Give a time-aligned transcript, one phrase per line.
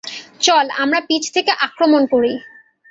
[0.41, 2.31] চল, আমরা পিছে থেকে আক্রমণ করি!